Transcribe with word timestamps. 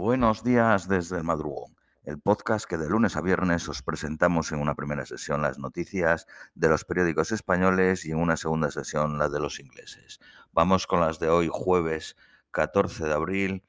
Buenos 0.00 0.42
días 0.42 0.88
desde 0.88 1.18
el 1.18 1.24
madrugón, 1.24 1.76
el 2.04 2.18
podcast 2.18 2.64
que 2.64 2.78
de 2.78 2.88
lunes 2.88 3.16
a 3.16 3.20
viernes 3.20 3.68
os 3.68 3.82
presentamos 3.82 4.50
en 4.50 4.58
una 4.58 4.74
primera 4.74 5.04
sesión 5.04 5.42
las 5.42 5.58
noticias 5.58 6.26
de 6.54 6.70
los 6.70 6.86
periódicos 6.86 7.32
españoles 7.32 8.06
y 8.06 8.12
en 8.12 8.16
una 8.16 8.38
segunda 8.38 8.70
sesión 8.70 9.18
las 9.18 9.30
de 9.30 9.40
los 9.40 9.60
ingleses. 9.60 10.18
Vamos 10.52 10.86
con 10.86 11.00
las 11.00 11.18
de 11.18 11.28
hoy, 11.28 11.50
jueves 11.52 12.16
14 12.50 13.08
de 13.08 13.12
abril 13.12 13.62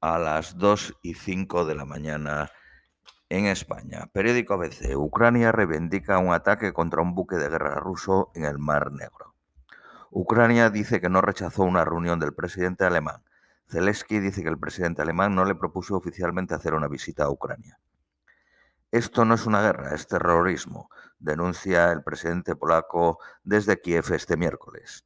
a 0.00 0.20
las 0.20 0.56
2 0.56 0.98
y 1.02 1.14
5 1.14 1.64
de 1.64 1.74
la 1.74 1.84
mañana 1.84 2.48
en 3.28 3.46
España. 3.46 4.06
Periódico 4.12 4.54
ABC. 4.54 4.94
Ucrania 4.94 5.50
reivindica 5.50 6.18
un 6.18 6.32
ataque 6.32 6.72
contra 6.72 7.02
un 7.02 7.16
buque 7.16 7.34
de 7.34 7.48
guerra 7.48 7.74
ruso 7.80 8.30
en 8.36 8.44
el 8.44 8.60
Mar 8.60 8.92
Negro. 8.92 9.34
Ucrania 10.12 10.70
dice 10.70 11.00
que 11.00 11.08
no 11.08 11.22
rechazó 11.22 11.64
una 11.64 11.84
reunión 11.84 12.20
del 12.20 12.34
presidente 12.34 12.84
alemán 12.84 13.24
Zelensky 13.68 14.20
dice 14.20 14.42
que 14.42 14.48
el 14.48 14.58
presidente 14.58 15.02
alemán 15.02 15.34
no 15.34 15.44
le 15.44 15.54
propuso 15.54 15.96
oficialmente 15.96 16.54
hacer 16.54 16.74
una 16.74 16.88
visita 16.88 17.24
a 17.24 17.30
Ucrania. 17.30 17.78
Esto 18.92 19.24
no 19.24 19.34
es 19.34 19.46
una 19.46 19.60
guerra, 19.60 19.94
es 19.94 20.06
terrorismo, 20.06 20.88
denuncia 21.18 21.90
el 21.90 22.02
presidente 22.04 22.54
polaco 22.54 23.18
desde 23.42 23.80
Kiev 23.80 24.12
este 24.12 24.36
miércoles. 24.36 25.04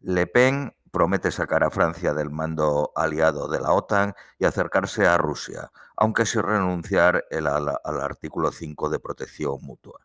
Le 0.00 0.26
Pen 0.26 0.74
promete 0.90 1.30
sacar 1.30 1.62
a 1.62 1.70
Francia 1.70 2.14
del 2.14 2.30
mando 2.30 2.92
aliado 2.96 3.48
de 3.48 3.60
la 3.60 3.72
OTAN 3.72 4.14
y 4.38 4.46
acercarse 4.46 5.06
a 5.06 5.18
Rusia, 5.18 5.70
aunque 5.96 6.24
sin 6.24 6.42
renunciar 6.42 7.24
al, 7.30 7.46
al 7.46 8.00
artículo 8.00 8.50
5 8.50 8.88
de 8.88 8.98
protección 8.98 9.58
mutua. 9.60 10.00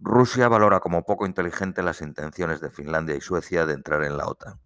Rusia 0.00 0.48
valora 0.48 0.80
como 0.80 1.04
poco 1.04 1.26
inteligente 1.26 1.82
las 1.82 2.02
intenciones 2.02 2.60
de 2.60 2.70
Finlandia 2.70 3.14
y 3.14 3.20
Suecia 3.20 3.64
de 3.66 3.74
entrar 3.74 4.02
en 4.02 4.16
la 4.16 4.26
OTAN. 4.26 4.60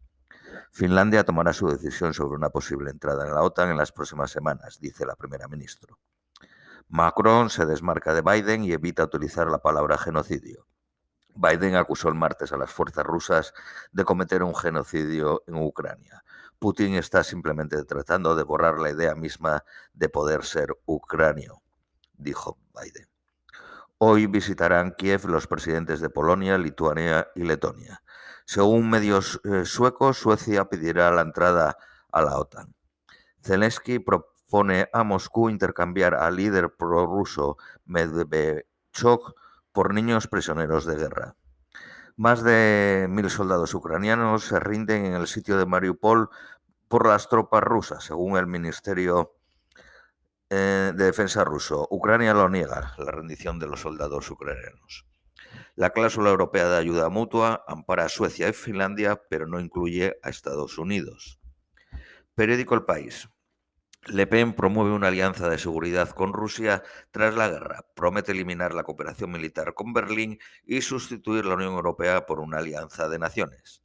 Finlandia 0.72 1.24
tomará 1.24 1.52
su 1.52 1.68
decisión 1.68 2.14
sobre 2.14 2.36
una 2.36 2.50
posible 2.50 2.90
entrada 2.90 3.26
en 3.26 3.34
la 3.34 3.42
OTAN 3.42 3.70
en 3.70 3.76
las 3.76 3.92
próximas 3.92 4.30
semanas, 4.30 4.78
dice 4.80 5.06
la 5.06 5.16
primera 5.16 5.48
ministra. 5.48 5.96
Macron 6.88 7.50
se 7.50 7.66
desmarca 7.66 8.14
de 8.14 8.22
Biden 8.22 8.64
y 8.64 8.72
evita 8.72 9.04
utilizar 9.04 9.48
la 9.48 9.58
palabra 9.58 9.98
genocidio. 9.98 10.66
Biden 11.34 11.76
acusó 11.76 12.08
el 12.08 12.14
martes 12.14 12.52
a 12.52 12.56
las 12.56 12.70
fuerzas 12.70 13.04
rusas 13.04 13.54
de 13.92 14.04
cometer 14.04 14.42
un 14.42 14.54
genocidio 14.54 15.42
en 15.46 15.56
Ucrania. 15.56 16.24
Putin 16.58 16.94
está 16.94 17.22
simplemente 17.22 17.84
tratando 17.84 18.34
de 18.34 18.44
borrar 18.44 18.78
la 18.78 18.90
idea 18.90 19.14
misma 19.14 19.64
de 19.92 20.08
poder 20.08 20.44
ser 20.44 20.68
ucranio, 20.86 21.62
dijo 22.14 22.58
Biden. 22.80 23.15
Hoy 23.98 24.26
visitarán 24.26 24.92
Kiev 24.92 25.24
los 25.24 25.46
presidentes 25.46 26.00
de 26.00 26.10
Polonia, 26.10 26.58
Lituania 26.58 27.28
y 27.34 27.44
Letonia. 27.44 28.02
Según 28.44 28.90
medios 28.90 29.40
eh, 29.44 29.64
suecos, 29.64 30.18
Suecia 30.18 30.66
pedirá 30.66 31.10
la 31.10 31.22
entrada 31.22 31.78
a 32.12 32.20
la 32.20 32.36
OTAN. 32.36 32.74
Zelensky 33.42 33.98
propone 33.98 34.90
a 34.92 35.02
Moscú 35.02 35.48
intercambiar 35.48 36.14
al 36.14 36.36
líder 36.36 36.76
prorruso 36.76 37.56
Medvedchuk 37.86 39.34
por 39.72 39.94
niños 39.94 40.28
prisioneros 40.28 40.84
de 40.84 40.96
guerra. 40.96 41.36
Más 42.16 42.42
de 42.42 43.06
mil 43.08 43.30
soldados 43.30 43.72
ucranianos 43.72 44.44
se 44.44 44.60
rinden 44.60 45.06
en 45.06 45.14
el 45.14 45.26
sitio 45.26 45.56
de 45.56 45.64
Mariupol 45.64 46.28
por 46.88 47.06
las 47.06 47.30
tropas 47.30 47.62
rusas, 47.62 48.04
según 48.04 48.36
el 48.36 48.46
Ministerio 48.46 49.32
eh, 50.50 50.92
de 50.94 51.04
Defensa 51.04 51.44
ruso. 51.44 51.86
Ucrania 51.90 52.34
lo 52.34 52.48
niega, 52.48 52.94
la 52.98 53.10
rendición 53.10 53.58
de 53.58 53.66
los 53.66 53.80
soldados 53.80 54.30
ucranianos. 54.30 55.06
La 55.74 55.90
cláusula 55.90 56.30
europea 56.30 56.68
de 56.68 56.78
ayuda 56.78 57.08
mutua 57.08 57.64
ampara 57.66 58.04
a 58.04 58.08
Suecia 58.08 58.48
y 58.48 58.52
Finlandia, 58.52 59.22
pero 59.28 59.46
no 59.46 59.60
incluye 59.60 60.18
a 60.22 60.30
Estados 60.30 60.78
Unidos. 60.78 61.40
Periódico 62.34 62.74
El 62.74 62.84
País. 62.84 63.28
Le 64.06 64.26
Pen 64.28 64.52
promueve 64.54 64.92
una 64.92 65.08
alianza 65.08 65.48
de 65.48 65.58
seguridad 65.58 66.10
con 66.10 66.32
Rusia 66.32 66.84
tras 67.10 67.34
la 67.34 67.48
guerra. 67.48 67.84
Promete 67.94 68.32
eliminar 68.32 68.72
la 68.72 68.84
cooperación 68.84 69.32
militar 69.32 69.74
con 69.74 69.92
Berlín 69.92 70.38
y 70.64 70.82
sustituir 70.82 71.44
la 71.44 71.54
Unión 71.54 71.74
Europea 71.74 72.24
por 72.24 72.38
una 72.38 72.58
alianza 72.58 73.08
de 73.08 73.18
naciones. 73.18 73.82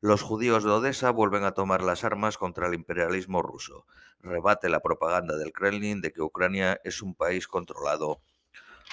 Los 0.00 0.22
judíos 0.22 0.62
de 0.62 0.70
Odessa 0.70 1.10
vuelven 1.10 1.42
a 1.42 1.54
tomar 1.54 1.82
las 1.82 2.04
armas 2.04 2.38
contra 2.38 2.68
el 2.68 2.74
imperialismo 2.74 3.42
ruso. 3.42 3.84
Rebate 4.20 4.68
la 4.68 4.78
propaganda 4.78 5.36
del 5.36 5.52
Kremlin 5.52 6.00
de 6.00 6.12
que 6.12 6.22
Ucrania 6.22 6.80
es 6.84 7.02
un 7.02 7.16
país 7.16 7.48
controlado 7.48 8.20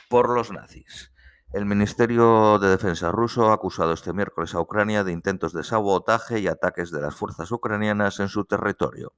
por 0.09 0.29
los 0.29 0.51
nazis. 0.51 1.11
El 1.53 1.67
Ministerio 1.67 2.57
de 2.57 2.69
Defensa 2.69 3.11
ruso 3.11 3.51
ha 3.51 3.53
acusado 3.53 3.93
este 3.93 4.13
miércoles 4.13 4.55
a 4.55 4.61
Ucrania 4.61 5.03
de 5.03 5.11
intentos 5.11 5.53
de 5.53 5.63
sabotaje 5.63 6.39
y 6.39 6.47
ataques 6.47 6.89
de 6.89 7.01
las 7.01 7.15
fuerzas 7.15 7.51
ucranianas 7.51 8.19
en 8.19 8.27
su 8.27 8.45
territorio. 8.45 9.13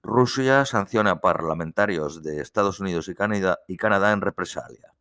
Rusia 0.00 0.64
sanciona 0.64 1.10
a 1.10 1.20
parlamentarios 1.20 2.22
de 2.22 2.40
Estados 2.40 2.78
Unidos 2.78 3.08
y 3.08 3.16
Canadá, 3.16 3.58
y 3.66 3.76
Canadá 3.76 4.12
en 4.12 4.20
represalia. 4.20 4.94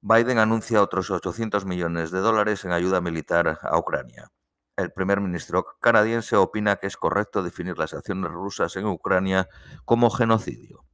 Biden 0.00 0.38
anuncia 0.38 0.82
otros 0.82 1.12
800 1.12 1.64
millones 1.64 2.10
de 2.10 2.18
dólares 2.18 2.64
en 2.64 2.72
ayuda 2.72 3.00
militar 3.00 3.60
a 3.62 3.78
Ucrania. 3.78 4.32
El 4.76 4.90
primer 4.90 5.20
ministro 5.20 5.64
canadiense 5.80 6.34
opina 6.34 6.76
que 6.76 6.88
es 6.88 6.96
correcto 6.96 7.44
definir 7.44 7.78
las 7.78 7.94
acciones 7.94 8.32
rusas 8.32 8.74
en 8.74 8.86
Ucrania 8.86 9.48
como 9.84 10.10
genocidio. 10.10 10.84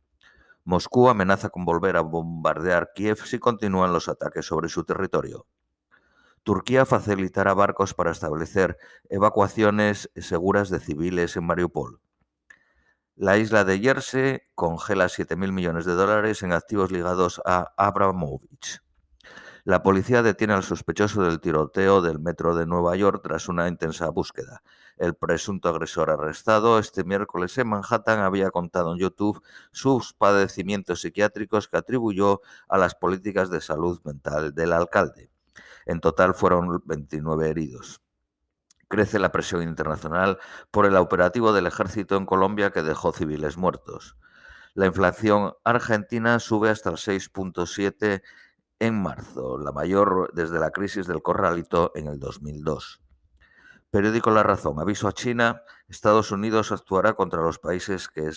Moscú 0.65 1.09
amenaza 1.09 1.49
con 1.49 1.65
volver 1.65 1.97
a 1.97 2.03
bombardear 2.03 2.93
Kiev 2.95 3.25
si 3.25 3.39
continúan 3.39 3.95
los 3.95 4.09
ataques 4.09 4.45
sobre 4.45 4.69
su 4.69 4.85
territorio. 4.85 5.47
Turquía 6.43 6.85
facilitará 6.85 7.55
barcos 7.55 7.95
para 7.95 8.11
establecer 8.11 8.77
evacuaciones 9.09 10.11
seguras 10.15 10.69
de 10.69 10.81
civiles 10.81 11.37
en 11.37 11.45
Mariupol. 11.45 12.01
La 13.17 13.39
isla 13.39 13.65
de 13.65 13.79
Jersey 13.79 14.41
congela 14.55 15.07
7.000 15.07 15.53
millones 15.53 15.87
de 15.87 15.95
dólares 15.95 16.43
en 16.43 16.53
activos 16.53 16.91
ligados 16.91 17.41
a 17.47 17.73
Abramovich. 17.77 18.81
La 19.65 19.83
policía 19.83 20.23
detiene 20.23 20.55
al 20.55 20.63
sospechoso 20.63 21.23
del 21.23 21.41
tiroteo 21.41 22.01
del 22.01 22.19
metro 22.19 22.55
de 22.55 22.65
Nueva 22.65 22.97
York 22.97 23.21
tras 23.23 23.49
una 23.49 23.69
intensa 23.69 24.09
búsqueda. 24.09 24.63
El 24.97 25.15
presunto 25.15 25.69
agresor 25.69 26.11
arrestado 26.11 26.79
este 26.79 27.05
miércoles 27.05 27.57
en 27.59 27.69
Manhattan 27.69 28.21
había 28.21 28.51
contado 28.51 28.93
en 28.93 28.99
YouTube 28.99 29.43
sus 29.71 30.15
padecimientos 30.15 31.03
psiquiátricos 31.03 31.69
que 31.69 31.77
atribuyó 31.77 32.41
a 32.69 32.79
las 32.79 32.95
políticas 32.95 33.51
de 33.51 33.61
salud 33.61 34.01
mental 34.05 34.55
del 34.55 34.73
alcalde. 34.73 35.31
En 35.85 36.01
total 36.01 36.35
fueron 36.35 36.83
29 36.87 37.51
heridos. 37.51 38.01
Crece 38.89 39.19
la 39.19 39.31
presión 39.31 39.63
internacional 39.63 40.39
por 40.71 40.87
el 40.87 40.97
operativo 40.97 41.53
del 41.53 41.67
ejército 41.67 42.17
en 42.17 42.27
Colombia 42.27 42.71
que 42.71 42.83
dejó 42.83 43.13
civiles 43.13 43.59
muertos. 43.59 44.17
La 44.75 44.87
inflación 44.87 45.55
argentina 45.65 46.39
sube 46.39 46.71
hasta 46.71 46.91
el 46.91 46.97
6.7 46.97 48.23
en 48.81 49.01
marzo, 49.01 49.59
la 49.59 49.73
mayor 49.73 50.31
desde 50.33 50.59
la 50.59 50.71
crisis 50.71 51.07
del 51.07 51.23
corralito 51.23 51.93
en 51.95 52.09
el 52.09 52.19
2002. 52.19 53.03
Periódico 53.91 54.31
La 54.31 54.43
Razón. 54.43 54.81
Aviso 54.81 55.07
a 55.07 55.13
China. 55.13 55.63
Estados 55.89 56.33
Unidos 56.33 56.73
actuará 56.73 57.15
contra 57.15 57.43
los 57.43 57.59
países 57.59 58.09
que 58.09 58.31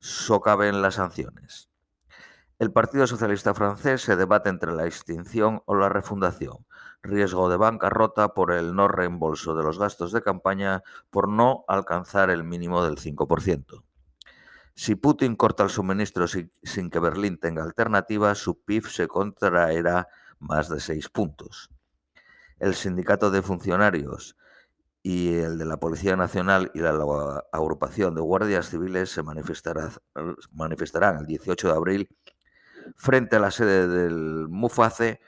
socaven 0.00 0.82
las 0.82 0.94
sanciones. 0.94 1.70
El 2.58 2.72
Partido 2.72 3.06
Socialista 3.06 3.52
francés 3.52 4.00
se 4.00 4.16
debate 4.16 4.48
entre 4.48 4.72
la 4.72 4.86
extinción 4.86 5.62
o 5.66 5.74
la 5.74 5.90
refundación. 5.90 6.66
Riesgo 7.02 7.50
de 7.50 7.58
bancarrota 7.58 8.34
por 8.34 8.50
el 8.52 8.74
no 8.74 8.88
reembolso 8.88 9.54
de 9.54 9.62
los 9.62 9.78
gastos 9.78 10.10
de 10.12 10.22
campaña 10.22 10.82
por 11.10 11.28
no 11.28 11.64
alcanzar 11.68 12.30
el 12.30 12.42
mínimo 12.42 12.82
del 12.82 12.96
5%. 12.96 13.84
Si 14.78 14.94
Putin 14.94 15.36
corta 15.36 15.62
el 15.62 15.70
suministro 15.70 16.26
sin, 16.28 16.90
que 16.90 16.98
Berlín 16.98 17.38
tenga 17.38 17.64
alternativa, 17.64 18.34
su 18.34 18.60
PIB 18.62 18.86
se 18.88 19.08
contraerá 19.08 20.08
más 20.38 20.68
de 20.68 20.80
seis 20.80 21.08
puntos. 21.08 21.70
El 22.58 22.74
sindicato 22.74 23.30
de 23.30 23.40
funcionarios 23.40 24.36
y 25.02 25.38
el 25.38 25.56
de 25.56 25.64
la 25.64 25.78
Policía 25.78 26.14
Nacional 26.14 26.70
y 26.74 26.80
la, 26.80 26.90
agrupación 27.52 28.14
de 28.14 28.20
guardias 28.20 28.68
civiles 28.68 29.08
se 29.08 29.22
manifestarán 29.22 31.18
el 31.20 31.26
18 31.26 31.68
de 31.68 31.74
abril 31.74 32.08
frente 32.96 33.36
a 33.36 33.40
la 33.40 33.50
sede 33.50 33.88
del 33.88 34.46
MUFACE 34.50 35.20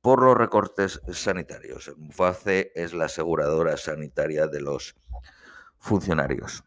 por 0.00 0.24
los 0.24 0.36
recortes 0.36 1.00
sanitarios. 1.12 1.86
El 1.86 1.98
MUFACE 1.98 2.72
es 2.74 2.94
la 2.94 3.04
aseguradora 3.04 3.76
sanitaria 3.76 4.48
de 4.48 4.60
los 4.60 4.96
funcionarios. 5.78 6.64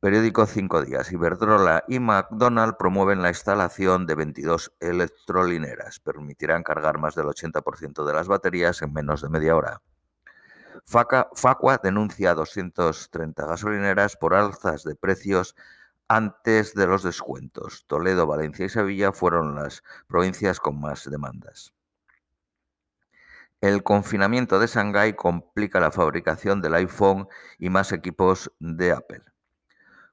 Periódico 0.00 0.46
Cinco 0.46 0.84
Días. 0.84 1.10
Iberdrola 1.10 1.82
y 1.88 1.98
McDonald 1.98 2.76
promueven 2.76 3.20
la 3.20 3.30
instalación 3.30 4.06
de 4.06 4.14
22 4.14 4.72
electrolineras. 4.78 5.98
Permitirán 5.98 6.62
cargar 6.62 6.98
más 6.98 7.16
del 7.16 7.26
80% 7.26 8.06
de 8.06 8.12
las 8.14 8.28
baterías 8.28 8.80
en 8.82 8.92
menos 8.92 9.22
de 9.22 9.28
media 9.28 9.56
hora. 9.56 9.82
Facua 10.84 11.80
denuncia 11.82 12.30
a 12.30 12.34
230 12.34 13.44
gasolineras 13.44 14.16
por 14.16 14.34
alzas 14.34 14.84
de 14.84 14.94
precios 14.94 15.56
antes 16.06 16.74
de 16.74 16.86
los 16.86 17.02
descuentos. 17.02 17.84
Toledo, 17.88 18.28
Valencia 18.28 18.66
y 18.66 18.68
Sevilla 18.68 19.10
fueron 19.10 19.56
las 19.56 19.82
provincias 20.06 20.60
con 20.60 20.80
más 20.80 21.10
demandas. 21.10 21.72
El 23.60 23.82
confinamiento 23.82 24.60
de 24.60 24.68
Shanghái 24.68 25.14
complica 25.14 25.80
la 25.80 25.90
fabricación 25.90 26.62
del 26.62 26.74
iPhone 26.74 27.26
y 27.58 27.68
más 27.68 27.90
equipos 27.90 28.52
de 28.60 28.92
Apple. 28.92 29.24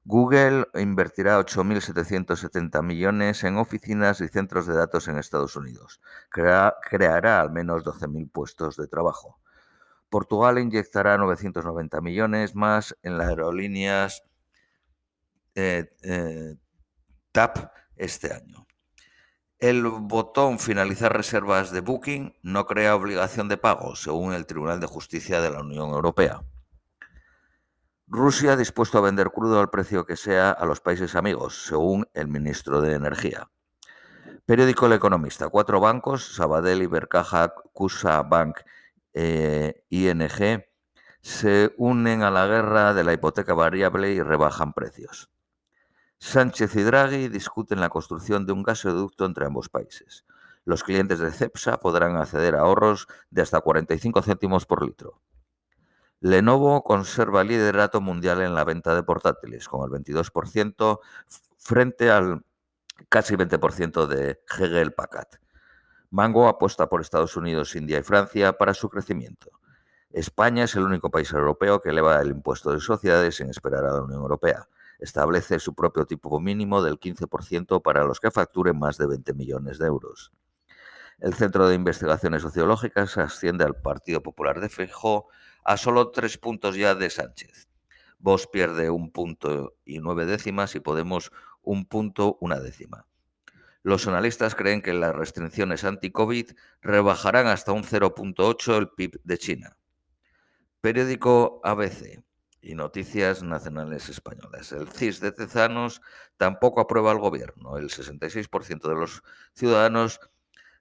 Google 0.08 0.68
invertirá 0.74 1.36
8.770 1.40 2.80
millones 2.80 3.42
en 3.42 3.56
oficinas 3.56 4.20
y 4.20 4.28
centros 4.28 4.68
de 4.68 4.74
datos 4.74 5.08
en 5.08 5.18
Estados 5.18 5.56
Unidos. 5.56 6.00
creará 6.30 7.40
al 7.40 7.50
menos 7.50 7.82
12.000 7.82 8.30
puestos 8.30 8.76
de 8.76 8.86
trabajo. 8.86 9.40
Portugal 10.08 10.60
inyectará 10.60 11.18
990 11.18 12.00
millones 12.02 12.54
más 12.54 12.96
en 13.02 13.18
las 13.18 13.30
aerolíneas 13.30 14.22
eh, 15.56 15.90
eh, 16.04 16.54
TAP 17.32 17.72
este 17.96 18.32
año. 18.32 18.64
El 19.58 19.82
botón 19.82 20.60
finalizar 20.60 21.16
reservas 21.16 21.72
de 21.72 21.80
Booking 21.80 22.36
no 22.42 22.64
crea 22.66 22.94
obligación 22.94 23.48
de 23.48 23.56
pago, 23.56 23.96
según 23.96 24.34
el 24.34 24.46
Tribunal 24.46 24.78
de 24.78 24.86
Justicia 24.86 25.40
de 25.40 25.50
la 25.50 25.62
Unión 25.62 25.90
Europea. 25.90 26.44
Rusia 28.08 28.56
dispuesto 28.56 28.98
a 28.98 29.00
vender 29.00 29.32
crudo 29.32 29.58
al 29.58 29.68
precio 29.68 30.06
que 30.06 30.14
sea 30.14 30.52
a 30.52 30.64
los 30.64 30.80
países 30.80 31.16
amigos, 31.16 31.64
según 31.66 32.08
el 32.14 32.28
ministro 32.28 32.80
de 32.80 32.94
Energía. 32.94 33.50
Periódico 34.44 34.86
El 34.86 34.92
Economista. 34.92 35.48
Cuatro 35.48 35.80
bancos, 35.80 36.36
Sabadell, 36.36 36.82
Ibercaja, 36.82 37.52
Cusa 37.72 38.22
Bank, 38.22 38.60
e 39.12 39.84
ING, 39.88 40.64
se 41.20 41.74
unen 41.78 42.22
a 42.22 42.30
la 42.30 42.46
guerra 42.46 42.94
de 42.94 43.02
la 43.02 43.12
hipoteca 43.12 43.54
variable 43.54 44.12
y 44.12 44.22
rebajan 44.22 44.72
precios. 44.72 45.28
Sánchez 46.18 46.76
y 46.76 46.82
Draghi 46.84 47.26
discuten 47.26 47.80
la 47.80 47.88
construcción 47.88 48.46
de 48.46 48.52
un 48.52 48.62
gasoducto 48.62 49.24
entre 49.24 49.46
ambos 49.46 49.68
países. 49.68 50.24
Los 50.64 50.84
clientes 50.84 51.18
de 51.18 51.32
CEPSA 51.32 51.80
podrán 51.80 52.16
acceder 52.16 52.54
a 52.54 52.60
ahorros 52.60 53.08
de 53.30 53.42
hasta 53.42 53.60
45 53.60 54.22
céntimos 54.22 54.64
por 54.64 54.86
litro. 54.86 55.20
Lenovo 56.20 56.82
conserva 56.82 57.44
liderato 57.44 58.00
mundial 58.00 58.40
en 58.40 58.54
la 58.54 58.64
venta 58.64 58.94
de 58.94 59.02
portátiles, 59.02 59.68
con 59.68 59.82
el 59.84 60.02
22% 60.02 61.00
frente 61.58 62.10
al 62.10 62.44
casi 63.08 63.34
20% 63.34 64.06
de 64.06 64.40
Hegel 64.58 64.92
Packard. 64.92 65.28
Mango 66.10 66.48
apuesta 66.48 66.88
por 66.88 67.00
Estados 67.00 67.36
Unidos, 67.36 67.76
India 67.76 67.98
y 67.98 68.02
Francia 68.02 68.54
para 68.54 68.74
su 68.74 68.88
crecimiento. 68.88 69.50
España 70.10 70.64
es 70.64 70.74
el 70.76 70.84
único 70.84 71.10
país 71.10 71.32
europeo 71.32 71.82
que 71.82 71.90
eleva 71.90 72.20
el 72.20 72.30
impuesto 72.30 72.72
de 72.72 72.80
sociedades 72.80 73.36
sin 73.36 73.50
esperar 73.50 73.84
a 73.84 73.92
la 73.92 74.02
Unión 74.02 74.22
Europea 74.22 74.66
establece 74.98 75.58
su 75.58 75.74
propio 75.74 76.06
tipo 76.06 76.40
mínimo 76.40 76.82
del 76.82 76.98
15% 76.98 77.82
para 77.82 78.04
los 78.04 78.20
que 78.20 78.30
facturen 78.30 78.78
más 78.78 78.98
de 78.98 79.06
20 79.06 79.34
millones 79.34 79.78
de 79.78 79.86
euros. 79.86 80.32
El 81.18 81.34
Centro 81.34 81.68
de 81.68 81.74
Investigaciones 81.74 82.42
Sociológicas 82.42 83.16
asciende 83.16 83.64
al 83.64 83.76
Partido 83.76 84.22
Popular 84.22 84.60
de 84.60 84.68
Feijóo 84.68 85.28
a 85.66 85.76
solo 85.76 86.12
tres 86.12 86.38
puntos 86.38 86.76
ya 86.76 86.94
de 86.94 87.10
Sánchez. 87.10 87.68
Vos 88.18 88.46
pierde 88.46 88.88
un 88.88 89.10
punto 89.10 89.74
y 89.84 89.98
nueve 89.98 90.24
décimas 90.24 90.76
y 90.76 90.80
Podemos 90.80 91.32
un 91.62 91.86
punto 91.86 92.38
una 92.40 92.60
décima. 92.60 93.06
Los 93.82 94.06
analistas 94.06 94.54
creen 94.54 94.80
que 94.80 94.94
las 94.94 95.14
restricciones 95.14 95.82
anti-COVID 95.82 96.52
rebajarán 96.82 97.48
hasta 97.48 97.72
un 97.72 97.82
0.8 97.82 98.76
el 98.78 98.88
PIB 98.90 99.20
de 99.24 99.38
China. 99.38 99.76
Periódico 100.80 101.60
ABC 101.64 102.22
y 102.60 102.74
Noticias 102.76 103.42
Nacionales 103.42 104.08
Españolas. 104.08 104.70
El 104.70 104.88
CIS 104.88 105.18
de 105.18 105.32
Tezanos 105.32 106.00
tampoco 106.36 106.80
aprueba 106.80 107.10
al 107.10 107.18
gobierno. 107.18 107.76
El 107.76 107.90
66% 107.90 108.88
de 108.88 108.94
los 108.94 109.22
ciudadanos 109.52 110.20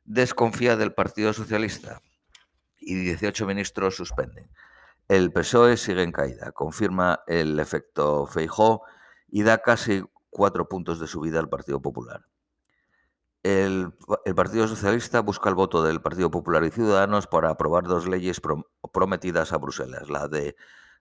desconfía 0.04 0.76
del 0.76 0.94
Partido 0.94 1.34
Socialista 1.34 2.02
y 2.78 2.94
18 2.96 3.48
ministros 3.48 3.96
suspenden. 3.96 4.48
El 5.07 5.31
PSOE 5.31 5.78
sigue 5.78 6.02
en 6.02 6.12
caída, 6.12 6.52
confirma 6.52 7.19
el 7.28 7.60
efecto 7.60 8.25
Feijó 8.25 8.81
y 9.28 9.44
da 9.44 9.60
casi 9.60 10.04
cuatro 10.31 10.68
puntos 10.68 11.00
de 11.00 11.07
subida 11.07 11.40
al 11.40 11.50
Partido 11.50 11.81
Popular. 11.81 12.25
El, 13.44 13.94
Partido 14.36 14.68
Socialista 14.68 15.19
busca 15.19 15.50
el 15.50 15.56
voto 15.56 15.84
del 15.84 16.02
Partido 16.02 16.31
Popular 16.31 16.63
y 16.63 16.72
Ciudadanos 16.72 17.28
para 17.28 17.52
aprobar 17.52 17.84
dos 17.84 18.07
leyes 18.07 18.42
prometidas 18.92 19.54
a 19.54 19.57
Bruselas, 19.57 20.10
la 20.10 20.28
de 20.28 20.56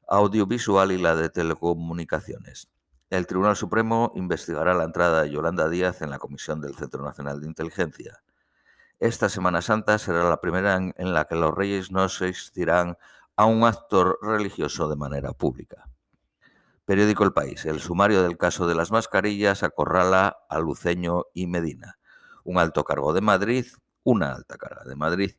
audiovisual 0.06 0.93
y 0.93 0.99
la 0.99 1.17
de 1.17 1.31
telecomunicaciones. 1.31 2.69
El 3.09 3.27
Tribunal 3.27 3.56
Supremo 3.56 4.12
investigará 4.15 4.75
la 4.75 4.85
entrada 4.85 5.23
de 5.23 5.31
Yolanda 5.31 5.71
Díaz 5.71 6.03
en 6.03 6.11
la 6.11 6.19
Comisión 6.19 6.61
del 6.61 6.75
Centro 6.75 7.03
Nacional 7.03 7.41
de 7.41 7.47
Inteligencia. 7.47 8.23
Esta 9.01 9.31
Semana 9.31 9.62
Santa 9.62 9.99
será 9.99 10.29
la 10.29 10.43
primera 10.43 10.77
en, 10.77 11.15
la 11.15 11.25
que 11.25 11.37
los 11.37 11.55
reyes 11.55 11.91
no 11.91 12.03
asistirán 12.03 12.99
a 13.37 13.47
un 13.47 13.65
acto 13.65 14.17
religioso 14.23 14.89
de 14.89 14.97
manera 14.97 15.33
pública. 15.33 15.89
Periódico 16.85 17.25
El 17.25 17.33
País. 17.33 17.65
El 17.65 17.81
sumario 17.81 18.23
del 18.23 18.37
caso 18.37 18.67
de 18.67 18.75
las 18.75 18.91
mascarillas 18.91 19.63
acorrala 19.63 20.37
a 20.49 20.59
Luceño 20.59 21.25
y 21.33 21.47
Medina. 21.47 21.99
Un 22.45 22.59
alto 22.59 22.85
cargo 22.85 23.13
de 23.13 23.23
Madrid, 23.23 23.67
una 24.03 24.33
alta 24.33 24.59
carga 24.59 24.85
de 24.85 24.95
Madrid, 24.95 25.33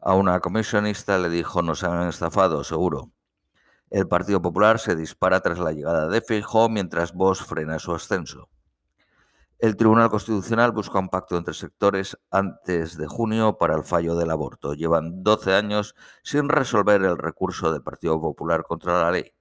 a 0.00 0.14
una 0.14 0.38
comisionista 0.38 1.18
le 1.18 1.28
dijo 1.28 1.62
nos 1.62 1.82
han 1.82 2.08
estafado, 2.08 2.62
seguro. 2.62 3.10
El 3.90 4.06
Partido 4.06 4.40
Popular 4.40 4.78
se 4.78 4.94
dispara 4.94 5.40
tras 5.40 5.58
la 5.58 5.72
llegada 5.72 6.08
de 6.08 6.20
Feijóo 6.20 6.68
mientras 6.68 7.12
Vox 7.12 7.40
frena 7.40 7.78
su 7.78 7.92
ascenso. 7.92 8.48
El 9.58 9.76
Tribunal 9.76 10.08
Constitucional 10.08 10.70
busca 10.70 11.00
un 11.00 11.08
pacto 11.08 11.36
entre 11.36 11.52
sectores 11.52 12.16
antes 12.30 12.96
de 12.96 13.08
junio 13.08 13.58
para 13.58 13.74
el 13.74 13.82
fallo 13.82 14.14
del 14.14 14.30
aborto. 14.30 14.74
Llevan 14.74 15.24
12 15.24 15.52
años 15.52 15.96
sin 16.22 16.48
resolver 16.48 17.02
el 17.02 17.18
recurso 17.18 17.72
del 17.72 17.82
Partido 17.82 18.20
Popular 18.20 18.62
contra 18.62 19.02
la 19.02 19.10
ley. 19.10 19.34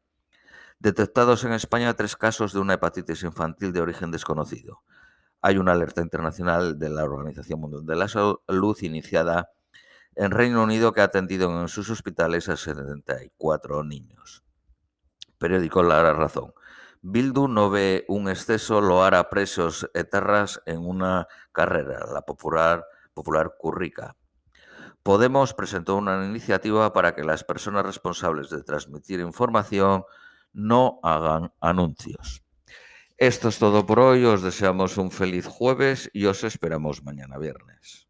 Detectados 0.79 1.43
en 1.43 1.53
España 1.53 1.93
tres 1.93 2.15
casos 2.15 2.51
de 2.51 2.59
una 2.59 2.73
hepatitis 2.73 3.21
infantil 3.21 3.71
de 3.73 3.81
origen 3.81 4.09
desconocido. 4.09 4.81
Hay 5.39 5.59
una 5.59 5.73
alerta 5.73 6.01
internacional 6.01 6.79
de 6.79 6.89
la 6.89 7.03
Organización 7.03 7.59
Mundial 7.59 7.85
de 7.85 7.95
la 7.95 8.07
Salud 8.07 8.77
iniciada 8.81 9.51
en 10.15 10.31
Reino 10.31 10.63
Unido 10.63 10.93
que 10.93 11.01
ha 11.01 11.05
atendido 11.05 11.61
en 11.61 11.67
sus 11.67 11.91
hospitales 11.91 12.49
a 12.49 12.57
74 12.57 13.83
niños. 13.83 14.43
Periódico 15.37 15.83
La 15.83 16.11
Razón. 16.11 16.55
Bildu 17.09 17.47
no 17.47 17.69
ve 17.69 18.03
un 18.09 18.27
exceso 18.27 18.81
lo 18.81 19.01
hará 19.01 19.29
presos 19.29 19.89
eterras 19.93 20.61
en 20.65 20.79
una 20.85 21.29
carrera, 21.53 22.05
la 22.11 22.23
popular, 22.23 22.83
popular 23.13 23.53
currica. 23.57 24.17
Podemos 25.03 25.53
presentó 25.53 25.95
una 25.95 26.25
iniciativa 26.25 26.91
para 26.91 27.15
que 27.15 27.23
las 27.23 27.45
personas 27.45 27.85
responsables 27.85 28.49
de 28.49 28.61
transmitir 28.61 29.21
información 29.21 30.03
no 30.51 30.99
hagan 31.01 31.53
anuncios. 31.61 32.43
Esto 33.15 33.47
es 33.47 33.57
todo 33.57 33.85
por 33.85 34.01
hoy, 34.01 34.25
os 34.25 34.41
deseamos 34.41 34.97
un 34.97 35.09
feliz 35.09 35.47
jueves 35.47 36.11
y 36.11 36.25
os 36.25 36.43
esperamos 36.43 37.03
mañana 37.03 37.37
viernes. 37.37 38.06